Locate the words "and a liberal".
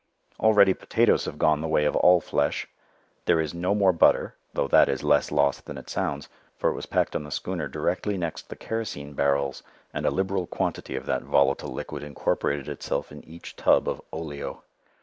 9.93-10.47